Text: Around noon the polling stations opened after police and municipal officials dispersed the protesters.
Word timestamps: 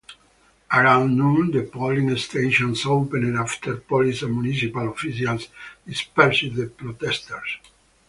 Around 0.73 1.15
noon 1.15 1.51
the 1.51 1.61
polling 1.61 2.17
stations 2.17 2.87
opened 2.87 3.37
after 3.37 3.75
police 3.77 4.23
and 4.23 4.33
municipal 4.33 4.89
officials 4.89 5.49
dispersed 5.85 6.55
the 6.55 6.65
protesters. 6.75 7.59